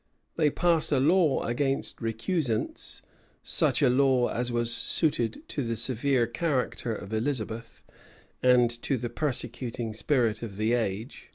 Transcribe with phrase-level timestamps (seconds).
[0.35, 3.03] They passed a law against recusants;
[3.43, 7.83] such a law as was suited to the severe character of Elizabeth,
[8.41, 11.29] and to the persecuting spirit of the age.